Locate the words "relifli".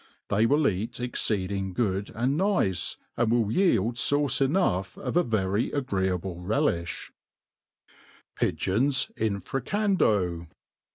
6.37-7.11